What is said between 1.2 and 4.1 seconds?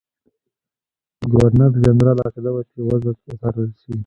ګورنرجنرال عقیده وه چې وضع وڅارله شي.